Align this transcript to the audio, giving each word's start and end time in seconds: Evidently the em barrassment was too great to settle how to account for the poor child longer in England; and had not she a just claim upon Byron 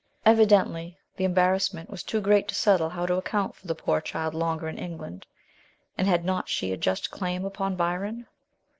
Evidently 0.25 0.97
the 1.15 1.25
em 1.25 1.35
barrassment 1.35 1.87
was 1.91 2.01
too 2.01 2.19
great 2.19 2.47
to 2.47 2.55
settle 2.55 2.89
how 2.89 3.05
to 3.05 3.17
account 3.17 3.53
for 3.53 3.67
the 3.67 3.75
poor 3.75 4.01
child 4.01 4.33
longer 4.33 4.67
in 4.67 4.79
England; 4.79 5.27
and 5.95 6.07
had 6.07 6.25
not 6.25 6.49
she 6.49 6.71
a 6.73 6.77
just 6.77 7.11
claim 7.11 7.45
upon 7.45 7.75
Byron 7.75 8.25